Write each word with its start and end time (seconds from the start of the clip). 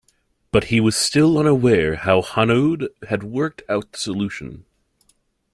But 0.51 0.63
he 0.63 0.79
was 0.79 0.95
still 0.95 1.37
unaware 1.37 1.93
how 1.95 2.23
Hanaud 2.23 2.87
had 3.09 3.21
worked 3.21 3.61
out 3.69 3.91
the 3.91 3.99
solution. 3.99 4.65